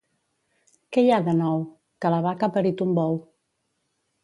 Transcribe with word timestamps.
—Què 0.95 1.03
hi 1.07 1.11
ha 1.11 1.19
de 1.27 1.35
nou? 1.41 1.61
—Que 1.67 2.13
la 2.15 2.23
vaca 2.29 2.51
ha 2.51 2.55
parit 2.59 2.85
un 2.89 2.99
bou. 3.03 3.23